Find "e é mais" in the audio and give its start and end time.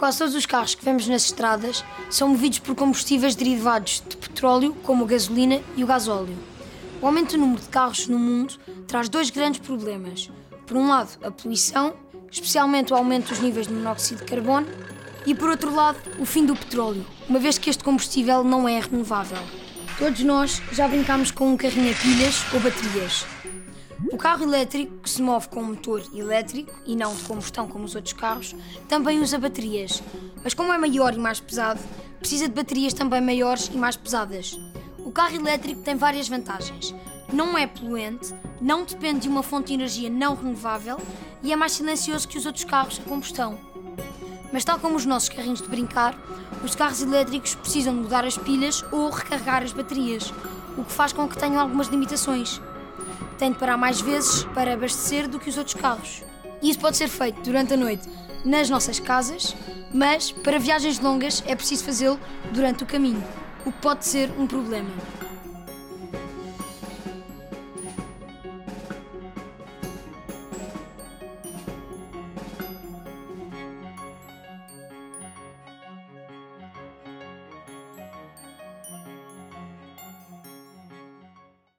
41.42-41.72